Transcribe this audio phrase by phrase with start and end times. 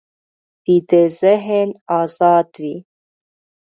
[0.65, 1.69] ویده ذهن
[1.99, 2.75] ازاد وي